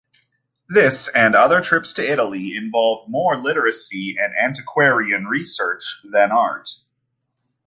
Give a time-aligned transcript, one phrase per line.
[0.67, 6.67] This and other trips to Italy involved more literary and antiquarian research than art.